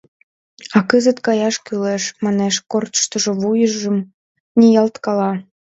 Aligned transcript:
А 0.77 0.79
кызыт 0.89 1.17
каяш 1.25 1.55
кӱлеш,— 1.65 2.03
манеш, 2.23 2.55
корштышо 2.71 3.31
вуйжым 3.41 3.97
ниялткала. 4.59 5.31